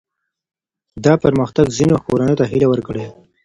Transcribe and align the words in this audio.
دا 1.05 1.13
پرمختګ 1.23 1.65
ځینو 1.77 1.95
کورنیو 2.05 2.39
ته 2.39 2.45
هیله 2.51 2.67
ورکړې. 2.69 3.05